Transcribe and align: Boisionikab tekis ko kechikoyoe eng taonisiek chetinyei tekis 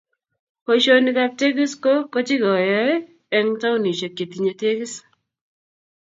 Boisionikab 0.65 1.33
tekis 1.39 1.73
ko 1.83 1.93
kechikoyoe 2.13 2.85
eng 3.37 3.49
taonisiek 3.61 4.13
chetinyei 4.17 4.59
tekis 4.61 4.93